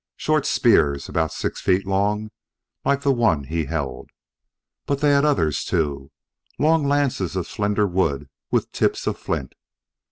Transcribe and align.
Short 0.17 0.47
spears, 0.47 1.07
about 1.07 1.31
six 1.31 1.61
feet 1.61 1.85
long, 1.85 2.31
like 2.83 3.01
the 3.03 3.13
one 3.13 3.43
he 3.43 3.65
held. 3.65 4.09
But 4.87 4.99
they 4.99 5.11
had 5.11 5.25
others, 5.25 5.63
too 5.63 6.09
long 6.57 6.87
lances 6.87 7.35
of 7.35 7.45
slender 7.45 7.85
wood 7.85 8.27
with 8.49 8.71
tips 8.71 9.05
of 9.05 9.19
flint. 9.19 9.53